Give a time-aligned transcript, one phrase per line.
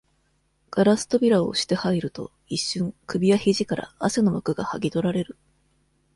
[0.71, 5.37] ガラス扉を押して入ると、一瞬、首や肘から、汗の膜が剥ぎとられる。